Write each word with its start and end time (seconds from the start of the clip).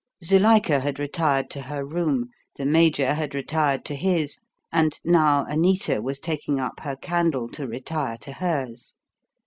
Zuilika 0.23 0.79
had 0.79 0.97
retired 0.97 1.51
to 1.51 1.61
her 1.61 1.85
room, 1.85 2.29
the 2.55 2.65
Major 2.65 3.13
had 3.13 3.35
retired 3.35 3.85
to 3.85 3.93
his, 3.93 4.39
and 4.71 4.99
now 5.05 5.45
Anita 5.45 6.01
was 6.01 6.17
taking 6.19 6.59
up 6.59 6.79
her 6.79 6.95
candle 6.95 7.47
to 7.49 7.67
retire 7.67 8.17
to 8.21 8.33
hers. 8.33 8.95